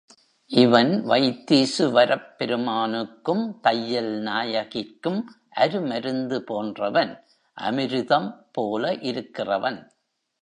இவன் 0.51 1.03
வைத்தீசுவரப் 1.05 2.29
பெருமானுக்கும் 2.37 3.59
தையல் 3.59 4.21
நாயகிக்கும் 4.21 5.19
அருமருந்து 5.55 6.39
போன்றவன் 6.39 7.11
அமிருதம் 7.57 8.29
போல 8.51 8.93
இருக்கிறவன். 9.11 9.79